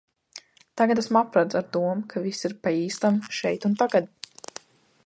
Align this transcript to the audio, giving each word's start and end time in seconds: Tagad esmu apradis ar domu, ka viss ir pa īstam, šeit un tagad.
Tagad 0.79 1.01
esmu 1.01 1.19
apradis 1.21 1.59
ar 1.59 1.67
domu, 1.75 2.01
ka 2.15 2.25
viss 2.25 2.49
ir 2.51 2.57
pa 2.63 2.75
īstam, 2.81 3.21
šeit 3.43 3.71
un 3.71 3.79
tagad. 3.85 4.13